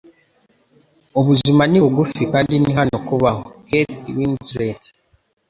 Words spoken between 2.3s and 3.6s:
kandi ni hano kubaho.”